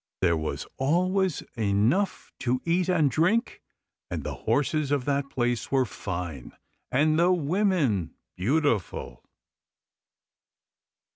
[0.21, 3.61] There was always enough there to eat and drink,
[4.09, 6.53] and the horses of that place were fine
[6.91, 9.23] and the women beautiful.